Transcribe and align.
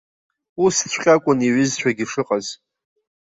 Усҵәҟьакәын 0.63 1.39
иҩызцәагьы 1.47 2.05
шыҟаз. 2.11 2.45